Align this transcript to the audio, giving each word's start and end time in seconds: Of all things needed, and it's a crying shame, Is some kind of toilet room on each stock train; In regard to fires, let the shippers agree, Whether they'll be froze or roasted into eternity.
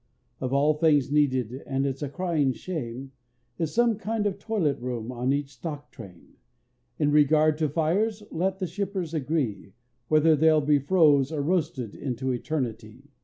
Of 0.39 0.51
all 0.51 0.73
things 0.73 1.11
needed, 1.11 1.61
and 1.67 1.85
it's 1.85 2.01
a 2.01 2.09
crying 2.09 2.53
shame, 2.53 3.11
Is 3.59 3.71
some 3.71 3.97
kind 3.99 4.25
of 4.25 4.39
toilet 4.39 4.79
room 4.79 5.11
on 5.11 5.31
each 5.31 5.53
stock 5.53 5.91
train; 5.91 6.37
In 6.97 7.11
regard 7.11 7.55
to 7.59 7.69
fires, 7.69 8.23
let 8.31 8.57
the 8.57 8.65
shippers 8.65 9.13
agree, 9.13 9.73
Whether 10.07 10.35
they'll 10.35 10.59
be 10.59 10.79
froze 10.79 11.31
or 11.31 11.43
roasted 11.43 11.93
into 11.93 12.31
eternity. 12.31 13.11